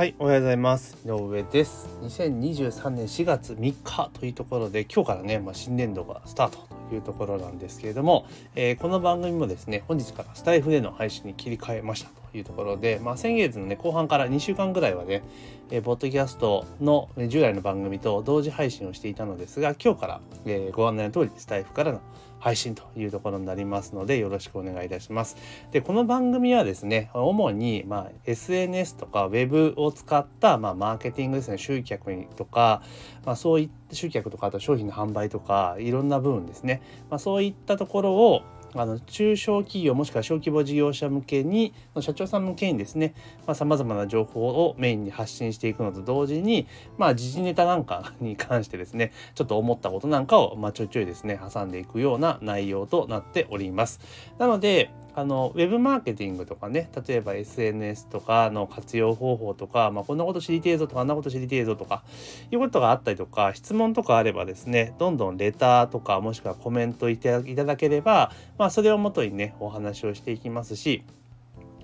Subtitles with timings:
[0.00, 0.96] はい、おはようございます。
[1.04, 1.86] 井上です。
[2.00, 8.24] 2023年4月3日というところで、今日からね、まあ、新年度がスタートというところなんですけれども、
[8.56, 15.22] えーこの番組もですね、本日からスタイフでの配信に切り替えましたというところで、まあ、先月のね、後半から2週間ぐらいはね、
[15.70, 22.00] えーポッドキャストの従来の番組と同時配信をしていたのですが、今日から、えーご案内の通り、スタイフからの
[22.40, 25.36] 配信というところになりますので、よろしくお願いいたします。
[25.70, 32.82] でこの番組はですね主に、まあ、SNS とか Web を使った、まあ、マーケティングですね集客にとか、
[33.24, 38.42] まあ、そういった集客とかあと商品の販売とかいろんな部分ですね、まあ、そういったところを
[38.74, 43.14] あの中小企業もしくは小規模事業者向けにの社長さん向けにですね
[43.52, 54.00] さまざ、まな情報をメインに発信していくのと同時にまあ時事ネタなんかに関してですねちょっと思ったことなんかを、まあ、ちょいちょいですね挟んでいくような内容となっております。
[54.38, 62.02] なのであのウェブマーケティングとかね例えば SNS とかの活用方法とか、まあ、こんなこと知りてえぞとかあんなこと知りてえぞとか
[62.50, 71.04] いうことがあったりとか質問とかあればですねどんどんレターとかもしくはコメントいただければ、まあ、それをもとにねお話をしていきますし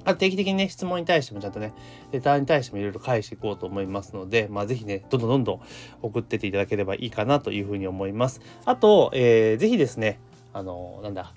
[0.07, 1.75] あ定期的にね、質問に対してもちゃんとね、
[2.13, 5.61] レターに対してもいろいろ返していこうと思いますので、まあぜひね、どんどんどんどん
[6.01, 8.41] 送ってっていただければいいかなというふうに思います。
[8.65, 10.21] あと、えーぜひですね、
[10.53, 11.35] あのなんだ、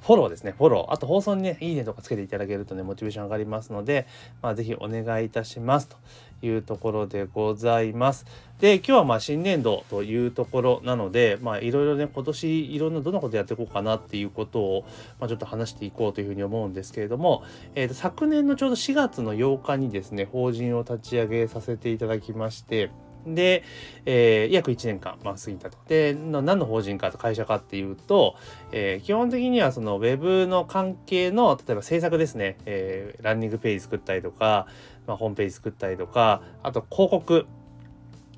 [0.00, 0.92] フォローですね、フォロー。
[0.92, 4.06] あと放送にね、いいねとかつけていただけるとね、モチベーション上がりますので、
[4.42, 5.96] まあ、ぜひお願いいたしますと
[6.40, 8.24] いうところでございます。
[8.60, 14.84] で、今日はまあ新年度というところなので、まあいろいろね、今年いろんなどんなことやっていこうかなっていうことを、
[15.20, 17.42] まあ、ちょっと話していこうというふうに思うんですけれども、
[17.74, 22.90] えーと昨年のちょうど4月の8日にですね、法人を立ち上げさせていただきまして、
[23.34, 23.64] で、
[24.06, 25.78] えー約1年間、まあ、過ぎたと。
[25.88, 28.36] で、何の法人かと会社かっていうと、
[28.72, 34.66] えー基本的にはそのウェブの関係の、例えば制作ですね、えーランニングページ作ったりとか、
[35.06, 37.46] まあ、ホームページ作ったりとか、あと広告、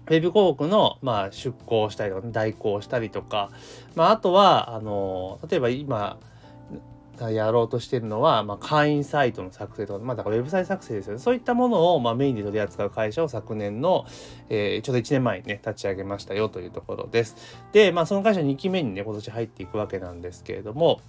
[0.07, 3.51] ウェブ広告の、まあ、出稿したりとか、代行したりとか、
[3.95, 6.19] まあ、あとは、あの例えば今、
[7.29, 11.19] やろうとしてるのは、まあ、会員サイトの作成とか、まあ、だからウェブサイト作成ですよね。
[11.19, 14.07] そういったものを、まあ、メインで取り扱う会社を昨年の、
[14.49, 17.37] えーちょうど1年前にね、立ち上げましたよというところです。
[17.73, 21.01] で、まあ、その会社2期目にね、今年入っていくわけなんですけれども、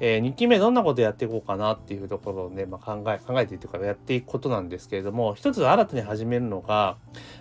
[0.00, 6.96] え2期目どんなことやっていこうかなっていうところをね、まあ、考え、考えていってからやっていくことなんですけれども、一つ新たに始めるのが、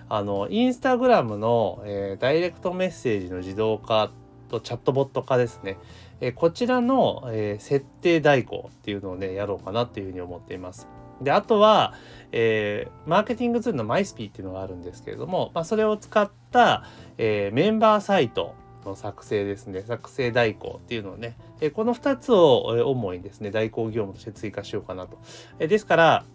[0.10, 4.12] あの、インスタグラムの、えーダイレクトメッセージの自動化
[4.48, 5.78] とチャットボット化ですね。
[6.22, 10.88] えーこちらの、えー設定代行っていうのをね、やろうかなっていうふうに思っています。
[11.22, 11.94] で、あとは、
[12.32, 16.84] えーマーケティングツールのマイスピーっていうのがあるんですけれども、まあ、それを使った、
[17.18, 18.54] えーメンバーサイト
[18.86, 25.18] の作成ですね、作成代行っていうのをね、えーこの2つをえー主にですね、代行業務として追加しようかなと。
[25.60, 26.26] えーですから、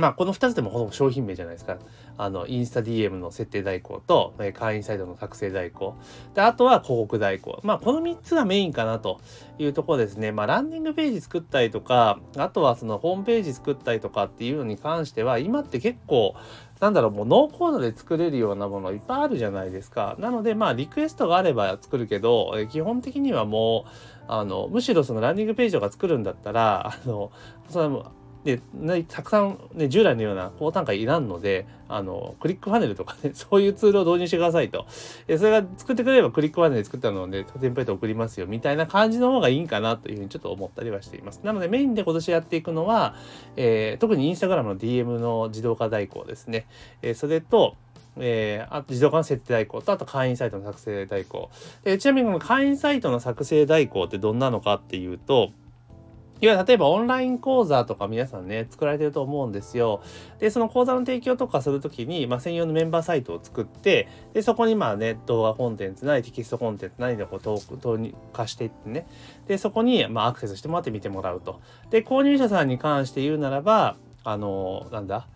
[0.00, 1.76] まあ、この2つでもほぼ商品名じゃないですか。
[2.16, 5.94] あの、インスタ DM の設定代行と、え会員サイトの作成代行。
[6.34, 7.60] で、あとは広告代行。
[7.62, 9.20] まあ、この3つがメインかなと
[9.58, 10.32] いうところですね。
[10.32, 16.34] まあ、ランディングページ作ったりとか、あとはそのホームページ作ったりとかっていうのに関しては、今って結構、
[16.80, 20.16] なんだろう、もうノーコードで作れるようなものいっぱいあるじゃないですか。
[20.18, 23.90] なので、まあ、リクエストがあれば作るけど、え基本的にはもう、
[24.28, 27.30] あの、むしろそのランディングページとか作るんだったら、あの、
[27.68, 28.12] その
[28.44, 28.60] で、
[29.08, 34.86] たくさん、ね、従来のような高単価いらんので、あの、クリックファネルとかね、 そういうツールを導入してくださいと。
[35.28, 41.40] えそれが作ってくれればクリックファネル作ったので、テンプレート送りますよ、みたいな感じの方がいいんかなというふうにちょっと思ったりはしています。
[41.44, 43.14] なので、メインで今年やっていくのは、
[43.56, 46.66] えー特にインスタグラムの DM の自動化代行ですね。
[47.02, 47.76] えーそれと、
[48.16, 51.50] えーあと自動化の設定代行と、あと会員サイトの作成代行。
[51.84, 55.50] でちなみにこの会員サイトの作成代行ってどんなのかっていうと、
[56.40, 60.02] いわゆる例えばオンライン講座とか皆さんね、作られてると思うんですよ。
[60.38, 69.06] で、その講座の提供とかするときに、まあ、専用のメンバーサイトを作って、で、そこにまあね、動画コンテンツなり、テキストコンテンツなりでこう投投入化していってね、
[69.48, 71.60] で、そこにまあアクセスしてもらって見てもらうと。
[71.90, 75.26] で、購入者さんに関して言うならば、あの、なんだ、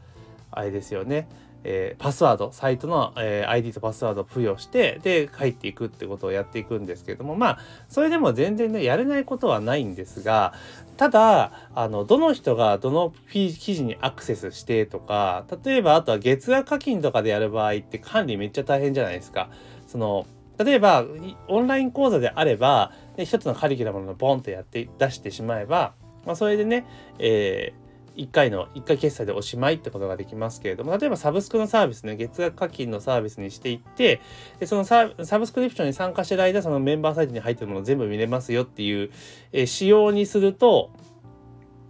[0.50, 1.28] あれですよね。
[1.64, 7.58] えーパスワード、サイトの、えー ID とパスワードを付与して、で、入っていくってことをやっていくんですけれども、まあ、
[7.88, 10.54] それでも全然ね、やれないことはないんですが、
[10.96, 19.50] ただ、あの、どの人がどの記事にアクセスしてとか、例えばあとは月額課金とかでやる場合って管理めっちゃ大変じゃないですか。
[19.86, 20.26] その、
[20.58, 21.04] 例えば、
[21.48, 25.94] オンライン講座であれば、ね、一つのカリキュラムのボンとやって出してしまえば、
[26.24, 26.86] まあ、それでね、
[27.18, 27.83] えー
[28.16, 34.20] 1回の、1回決済でおしまいってことができますけれども、例えばサブスクのサービスね、月額課金のサービスにしていって、
[34.60, 39.10] でそのサブスクリプションに参加してる間、そのメンバーサイトに入ってるものを全部見れますよっていう、
[39.52, 40.90] え仕様にすると、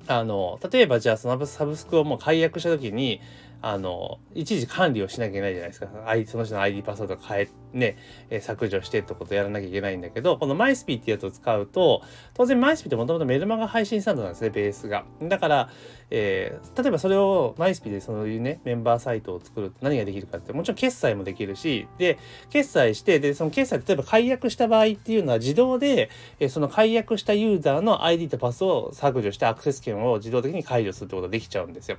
[0.07, 3.21] あの、例えばじゃあそのサブスクをもう解約した時に、
[3.67, 5.89] あの、一時管理をしなきゃいけないじゃないですか。
[6.27, 7.97] その人の ID パスワード変え、ね、
[8.43, 12.03] 削除してってことをやらなきゃいけないんだけど、この MySP ってやつを使うと、
[12.35, 15.07] 当然 MySP ってもともとメルマガ配信スタンドなんですね、ベースが。
[15.23, 15.71] だから、
[16.11, 22.19] えー、例えばそれを MySP でそういうね、メンバーサイトを作ると何ができるかって、もちろん決済もできるし、で、
[22.51, 31.97] 決済して、で、その決済、例えば解約した場合っていうのは自動で、え、その解約したユーザーの ID とパスを削除してアクセス権を自動的に解除するってことができちゃうんですよ。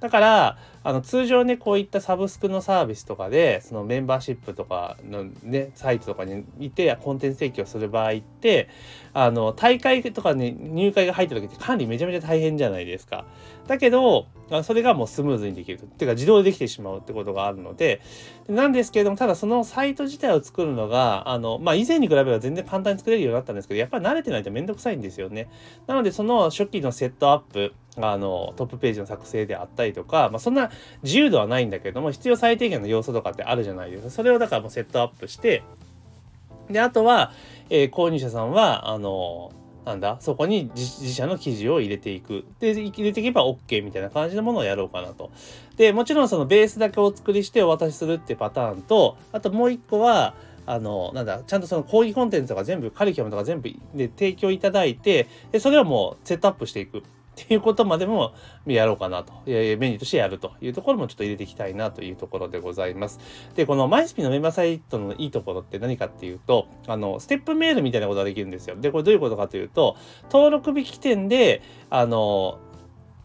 [0.00, 8.68] だから、あの、通常ね、こういったサブスクのサービスとかで、そのメンバーシップとかのね、サイトとかにいてコンテンツ提供する場合って、
[9.14, 13.24] あの、大会とかに入会が入った時って管理めちゃめちゃ大変じゃないですか。
[13.66, 14.26] だけど、
[14.64, 15.78] それがもうスムーズにできる。
[15.78, 18.00] っていうか自動でできてしまうってことがあるので、
[18.48, 25.48] なんですけれども、ただそのサイト自体を作るのが、あの、まあ、以前に比べれば全然簡単に作れるようになったんですけど、やっぱり慣れてないとめんどくさいんですよね。
[25.86, 30.70] なので、その初期のセットアップ、あの、トップページの作成であったりとか、まあ、そんな
[31.02, 34.10] 自由度はないんだけども、必要最低限の要素とかってあるじゃないですか。
[34.10, 35.62] それをだからもうセットアップして、
[36.70, 37.32] で、あとは、
[37.68, 39.52] えー、購入者さんは、あの、
[39.84, 42.44] なんだ、そこに自社の記事を入れていく。
[42.60, 45.30] で、入れていけば OK みたいな感じのものをやろうかなと。
[45.76, 50.34] で、もちろんそのベースだけお作りしてお渡しするってパターンと、あともう一個は、
[50.66, 57.02] あの、なんだ、ちゃんとその講義コンテンツとか全部、カリキュラムとか全部で提供いただいて、で、それをもうセットアップしていく。
[57.32, 58.34] っていうことまでも
[58.66, 63.18] やろうかなと、いやいやメニューとしてやるというところもちょっと入れていきたいなというところでございます。
[63.54, 68.76] で、このマイスピのメンバーサイトのいいところって何かっていうと、あの、ステップメールみたいなことができるんですよ。
[68.76, 69.96] で、これどういうことかというと、
[70.30, 72.58] 登録日起点で、あの、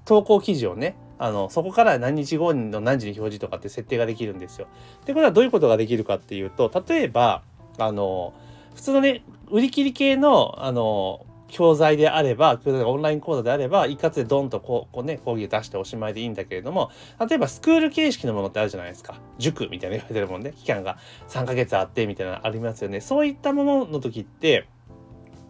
[0.05, 4.67] 投稿記事をね、あの、そこから何日後の何時に表示とかって設定ができるんですよ。
[5.05, 7.43] で、これはどういうことができるかっていうと、例えば、
[7.77, 8.33] あの、
[8.75, 19.19] 普通のね、売り切り系の、あの、教材であれば、オンライン講座であれば、一括でドンとこう、こうね、講義出しておしまいでいいんだけれども、例えばスクール形式のものってあるじゃないですか。
[19.37, 20.53] 塾みたいな言われてるもんね。
[20.53, 20.97] 期間が
[21.29, 23.01] 3ヶ月あってみたいなのありますよね。
[23.01, 24.67] そういったものの時って、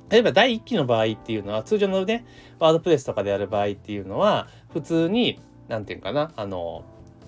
[0.10, 2.26] 例えば第1期の場合っていうのは、通常のね、
[2.60, 6.84] ワードプレスとかでやる場合っていうのは、普通に、なんていうかな、あの、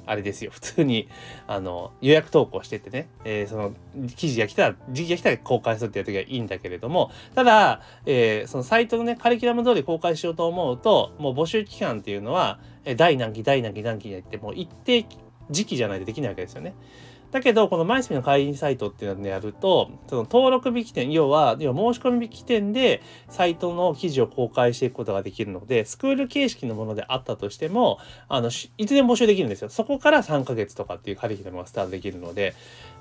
[0.09, 1.07] あれですよ、 普通に、
[1.45, 3.73] あの、予約投稿しててね、えー、その、
[4.15, 15.05] 記事が来たら、時期が来たら公開するっていう時はいいんだけれども、ただ、えー、そのサイトのね、カリキュラム通り公開しようと思うと、もう募集期間っていうのは、え第何期、第何期、何期にやって、もう一定
[15.51, 16.73] 時期じゃないとできないわけですよね。
[17.31, 29.69] だけど、このマイスピの会員サイトっていうのでやると、その登録引き点、要は、要は申し込み引き点でサイトの記事を公開していくことができるので、スクール形式のものであったとしても、あの、いつでも募集できるんですよ。
[29.69, 32.55] そこから3ヶ月とかっていうカリキュラムがスタートできるので、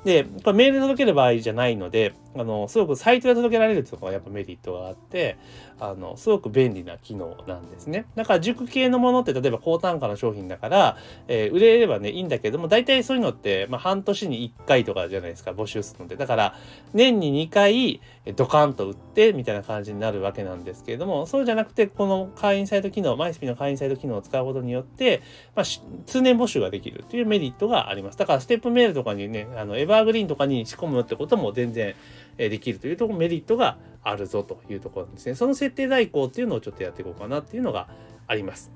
[0.04, 5.36] で、これメールで届ける場合じゃないので、あの、すごくサイトで届けられるっていうのがやっぱメリットがあって、
[5.80, 8.06] あの、すごく便利な機能なんですね。
[8.14, 10.96] だから塾系のものって例えば高単価の商品だから、
[11.28, 16.16] えー、売れればね、いいんだけども、大体そういうのって、まあ、半年に1回とかじゃないですか、募集するので。
[16.16, 16.54] だから、
[16.94, 18.00] 年に2回、
[18.36, 25.22] ドカンと売って、みたいな感じになるわけなんですけれども、そうじゃなくて、この会員サイト機能、マイスピの会員サイト機能を使うことによって、
[25.54, 25.64] まあ、
[26.06, 28.18] 通年募集ができるというメリットがあります。
[28.18, 31.94] だから、ステップメールとかにね、あの、エバーグリーンとかに仕込むってことも全然
[32.38, 35.34] できるというところメリットがあるぞというところですね。
[35.34, 37.88] その設定代行っていうのをちょっとやっていこうかなっていうのが
[38.26, 38.70] あります。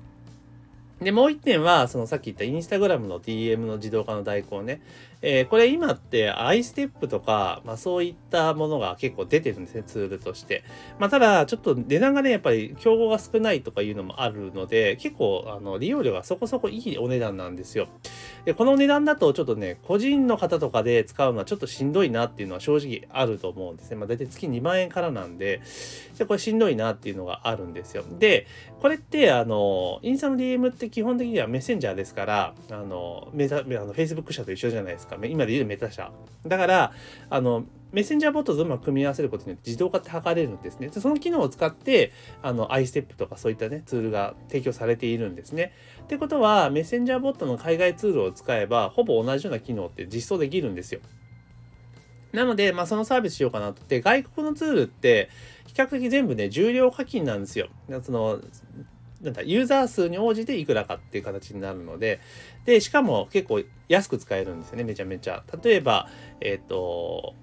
[1.03, 4.81] で、もう一点は、そのさっき言ったインスタグラムの DM の自動化の代行ね。
[5.21, 10.63] えー、これ今って iStep とか、まあそういったものが結構出てるんですね、ツールとして。
[10.99, 17.87] まあただ、ちょっと値段がね、やっぱり競合が少ないとかいうのもあるので、結構、あの、利用料がそこそこいいお値段なんですよ。
[18.45, 23.95] で、この値段だとちょっとね、個人の方とかで使うのはちょっとしんどいなっていうのは正直あると思うんですね。
[23.95, 25.61] まあ大体月2万円からなんで、
[26.13, 28.03] じゃこれしんどいなっていうのがあるんですよ。
[28.19, 28.47] で、
[28.81, 35.17] これってあの、インスタの DM って基本的にはメッセンジャーですから、あの、メタ、あの、Facebook 社と一緒じゃないですか。
[35.23, 36.11] 今で言うメタ社。
[36.45, 36.91] だから、
[37.29, 40.89] あの、メッセンジャーボットとうまく組み合わせることによって自動化って図れるんですね。
[40.91, 45.73] その機能を使って、あの、iStep とかそういったね、ツールが提供されているんですね。
[46.03, 51.01] ってことは、メッセンジャーボットの海外ツールを使えば、ほぼ同じような機能って実装できるんですよ。
[52.31, 53.83] なので、まあ、そのサービスしようかなと。
[53.87, 55.29] で、外国のツールって、
[55.67, 57.67] 比較的全部ね、重量課金なんですよ。
[58.01, 58.39] その、
[59.21, 62.19] なんだ、ユーザー数に応じていくらかっていう形になるので、
[62.65, 65.43] で、しかも結構安く使えるんですよね、めちゃめちゃ。
[65.63, 66.09] 例えば、
[66.41, 67.35] えっ、ー、と、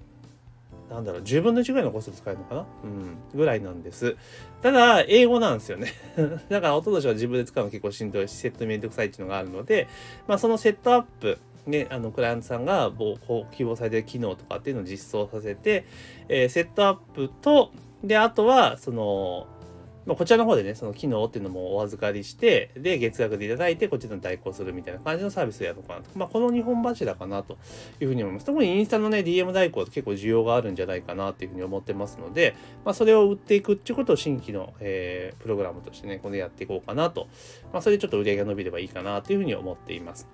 [1.01, 2.65] なんだろう、10分の1ぐらいのコスト使えるのかな？
[2.83, 4.15] うん、ぐらいなんです。
[4.61, 5.91] ただ、英語なんですよね。
[6.49, 9.87] だから、おととしは自分で使うの結構しんどいし、セットめんどくさいっていうのがあるので、
[10.27, 15.85] まあ、そのセットアップ、ね、あのクライアントさんがこう希望されてる機能とかっていうのを実装させて、
[16.27, 17.71] えー、セットアップと
[18.03, 19.47] であとはその
[20.05, 26.09] まあ、こちらの方でね、その機能っていうのもお預かりして、で、月額でいただいて、こっちの代行するみたいな感じのサービスをやろうかなと。
[26.15, 27.57] まあ、この2本柱かなと
[27.99, 28.45] いうふうに思います。
[28.45, 37.27] 特にインスタのね、DM 代行って結構需要があるんじゃないかなっていうふうに思ってますので、まあ、それを売っていくっていうことを新規の、えー、プログラムとしてね、これやっていこうかなと。
[37.71, 40.27] まあ、それでちょっと売り上げが伸びればいいかなというふうに思っています。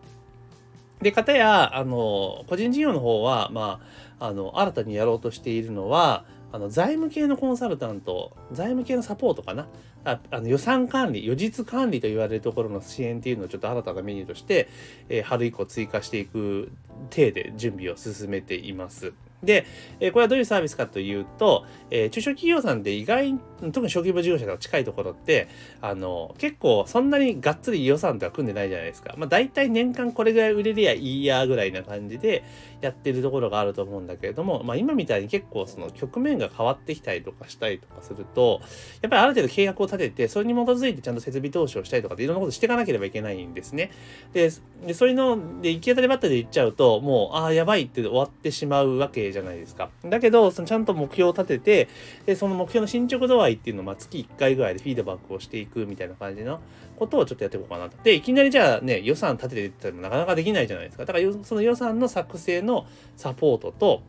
[1.02, 3.80] で、かたや、あの、個人事業の方は、ま
[4.20, 9.68] あ、あの、新たにやろうとしているのは、あの財務系のコンサルタント、財務系のサポートかな？
[10.06, 14.70] ああの予算管理、予実管理と言われるところの支援っていうのをちょっと新たなメニューとして、
[15.10, 16.72] えー、春以降追加していく
[17.10, 19.14] 体で準備を進めています。
[19.44, 19.66] で、
[20.00, 23.36] えこれはどういうサービスかというと、え中小企業さんって意外
[23.72, 25.48] 特に小規模事業者と近いところって
[25.82, 29.16] あの結構そんなにがっつり予算とは組んでないじゃないですか。
[29.18, 32.44] まあ大体年間これぐらい売れりゃいいやぐらいな感じで
[32.82, 38.62] やってるところがあると思うんだけれども、まあ今みたいに結構その局面が変わってきたりとかしたりとかすると、
[39.02, 43.92] やっぱりある程度契約を立てて、それに基づいてちゃんと設備投資をしたりとかっていろんなことしていかなければいけないんですね。
[44.34, 44.52] で、
[44.86, 49.90] でそういうので行き当たりばったりで言っちゃうと、もう、ああ、やばいって終わってしまうわけじゃないですか。
[50.06, 51.88] だけど、そのちゃんと目標を立てて、
[52.26, 56.60] でその目標の進捗度合いっていうのを、ま、月1回ぐらいでフィードバックをしていくみたいな感じの
[56.98, 57.98] ことをちょっとやっていこうかなと。
[58.04, 61.06] で、いきなりじゃあね、予算立ててってもなかなかできないじゃないですか。
[61.06, 64.02] だから、その予算の作成のサポートと、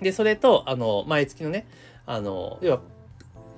[0.00, 1.66] で、それと、あの、毎月のね、
[2.06, 2.80] あの、要は、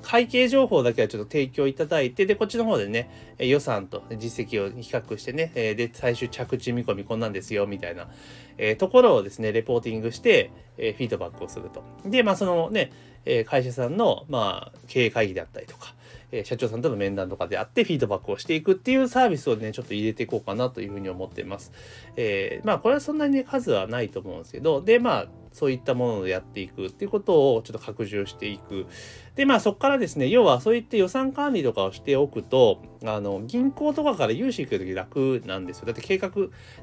[0.04, 8.08] 会計情報だけはちょっと提供いただいて、で、こっちの方でね、予算と実績を比較してね、で、最終着地見込みこんなんですよ、みたいな、
[8.58, 11.82] えところをですね、レポーティングして、えフィードバックをすると。
[12.04, 12.92] で、まあ、そのね、
[13.24, 15.94] え会社さんの、まあ、経営会議であったりとか、
[16.32, 21.72] え社長さんとの面談とかであってフィードバックをしていくっていうサービスをね、ちょっと入れていこうかなというふうに思っています。
[22.16, 28.86] えー、まあ、これはそんなにね、数はないと思うんですけど、で、まあ、そういったものをやっていくっていうことをちょっと拡充していく。
[29.36, 35.86] で、まあそこからですね、要はそういった予算管理とかをしておくと、あの、銀行とかから融資行くとき楽なんですよ。
[35.86, 36.32] だって計画、だ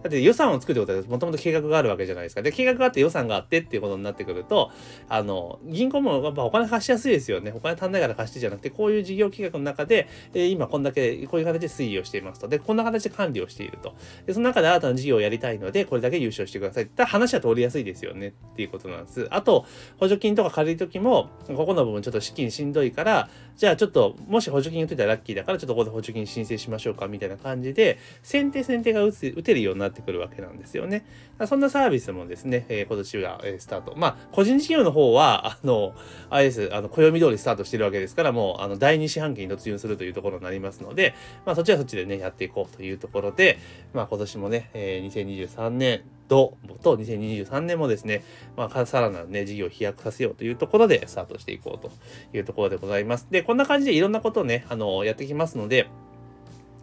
[0.07, 2.41] って予算を作るってことはもともと計画があるわけじゃないですか。
[2.41, 4.71] で、計画があって予算があってっていうことになってくると、
[5.09, 7.51] あの、銀行もやっぱお金貸しやすいですよね。
[7.55, 12.47] お金足んないから貸してじゃなくて、こういう事業計画の中で、え今こんだけ、こういう形で推移をしていますと。
[12.47, 13.95] で、こんな形で管理をしていると。
[14.25, 16.83] で、その中で新たな事業をやりたいので、これだけ優勝してください。
[16.83, 19.27] って話は通りやすいですよねっていうことなんです。
[19.31, 19.65] あと、
[19.97, 31.05] 補助金とか借りるときも、ここの部分ちょっと資金しんどいから、じゃあちょっと、もし補助金打てたらラッキーだから、ちょっとここで補助金申請しましょうか、みたいな感じで、先手先手が打つ打てるようになってくるわけなんですよね。
[31.47, 33.93] そんなサービスもですね、えー、今年は、えー、スタート。
[33.95, 35.93] まあ、個人事業の方は、あの、
[36.29, 41.15] あれです、あの、暦通りスタートしてるわけですから、もう、あの、第2四半期に突入するというところになりますので、
[41.45, 43.57] まあ、そっちはそっちでね、やっていこうというところで、
[43.93, 48.23] まあ、今年もね、えー、2023年、と、と2023年もですね、
[48.55, 51.91] まあ、さらなるね、事業を飛躍させようというところでスタートしていこうと
[52.33, 53.27] いうところでございます。
[53.29, 55.89] で、こんな感じでいろんなことをね、あの、やってきますので、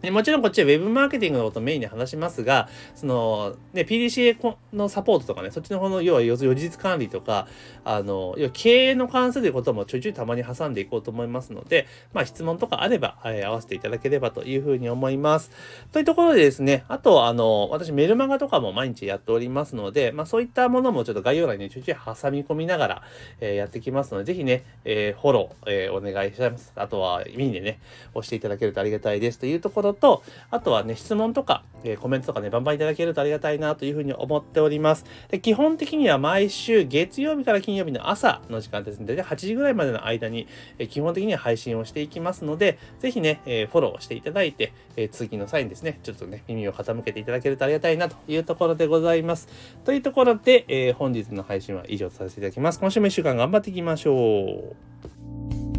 [0.01, 7.47] もちろんこっちは Web マーケティングのことメインに話しますが、その、ね、PDCA のサポートとかね、そっちの方の、要は予実管理とか、
[7.83, 15.51] あの、要は経営の関することもちょいちょいたまに挟んでいこうと思いますので、まあ質問とかあれば、えー、合わせていただければというふうに思います。
[15.91, 23.03] というところでですね、あと、あの、私メルマガとかも毎日やっておりますので、まあそういったものもちょっと概要欄にちょいちょい挟み込みながら、
[23.41, 26.71] えー、やってきますので、ぜひね、えー、フォロー、えー、お願いします。
[26.75, 27.79] あとは、いいねね、
[28.13, 35.05] 押していただけるとありがたいですというところと、あとはね、質問とか、えー、コメントとかね、バンバンいただけるとありがたいなというふうに思っております。
[35.29, 49.47] で基本的には毎週月曜日から金曜日の朝の時間ですね、大体8時ぐらいまでの間に、えー、基本的には配信をしていきますので、ぜひね、えー、フォローしていただいて、え通勤の際にですね、ちょっとね、耳を傾けていただけるとありがたいなというところでございます。
[49.85, 52.79] というところで、え本日の配信は以上とさせていただきます。
[52.79, 54.75] 今週も1週間頑張っていきましょ
[55.75, 55.78] う。